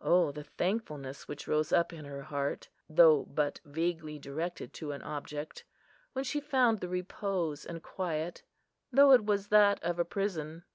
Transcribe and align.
O 0.00 0.32
the 0.32 0.44
thankfulness 0.44 1.28
which 1.28 1.46
rose 1.46 1.70
up 1.70 1.92
in 1.92 2.06
her 2.06 2.22
heart, 2.22 2.70
though 2.88 3.24
but 3.24 3.60
vaguely 3.62 4.18
directed 4.18 4.72
to 4.72 4.92
an 4.92 5.02
object, 5.02 5.64
when 6.14 6.24
she 6.24 6.40
found 6.40 6.80
the 6.80 6.88
repose 6.88 7.66
and 7.66 7.82
quiet, 7.82 8.42
though 8.90 9.12
it 9.12 9.26
was 9.26 9.48
that 9.48 9.78
of 9.84 9.98
a 9.98 10.04
prison! 10.06 10.62